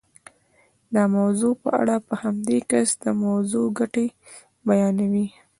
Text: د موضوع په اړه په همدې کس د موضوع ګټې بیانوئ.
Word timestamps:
د 0.93 0.95
موضوع 1.15 1.53
په 1.63 1.69
اړه 1.81 1.95
په 2.07 2.13
همدې 2.23 2.57
کس 2.69 2.89
د 3.03 3.05
موضوع 3.23 3.65
ګټې 3.79 4.07
بیانوئ. 4.67 5.27